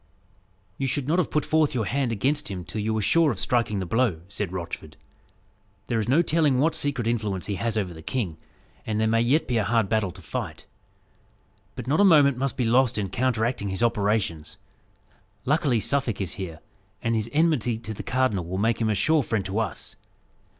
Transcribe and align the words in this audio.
"You 0.79 0.87
should 0.87 1.07
not 1.07 1.19
have 1.19 1.29
put 1.29 1.45
forth 1.45 1.75
your 1.75 1.85
hand 1.85 2.11
against 2.11 2.49
him 2.49 2.65
till 2.65 2.81
you 2.81 2.91
were 2.91 3.03
sure 3.03 3.29
of 3.29 3.37
striking 3.37 3.77
the 3.77 3.85
blow," 3.85 4.21
said 4.29 4.51
Rochford. 4.51 4.97
"There 5.85 5.99
is 5.99 6.09
no 6.09 6.23
telling 6.23 6.57
what 6.57 6.73
secret 6.73 7.05
influence 7.05 7.45
he 7.45 7.53
has 7.61 7.77
over 7.77 7.93
the 7.93 8.01
king; 8.01 8.37
and 8.83 8.99
there 8.99 9.07
may 9.07 9.21
yet 9.21 9.47
be 9.47 9.57
a 9.57 9.63
hard 9.63 9.89
battle 9.89 10.09
to 10.13 10.19
fight. 10.23 10.65
But 11.75 11.85
not 11.85 12.01
a 12.01 12.03
moment 12.03 12.35
must 12.37 12.57
be 12.57 12.65
lost 12.65 12.97
in 12.97 13.09
counteracting 13.09 13.69
his 13.69 13.83
operations. 13.83 14.57
Luckily, 15.45 15.79
Suffolk 15.79 16.19
is 16.19 16.33
here, 16.33 16.61
and 17.03 17.13
his 17.13 17.29
enmity 17.31 17.77
to 17.77 17.93
the 17.93 18.01
cardinal 18.01 18.45
will 18.47 18.57
make 18.57 18.81
him 18.81 18.89
a 18.89 18.95
sure 18.95 19.21
friend 19.21 19.45
to 19.45 19.59
us. 19.59 19.95